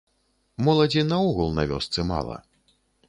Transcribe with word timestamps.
Моладзі 0.67 1.03
наогул 1.11 1.53
на 1.59 1.67
вёсцы 1.73 1.99
мала. 2.13 2.39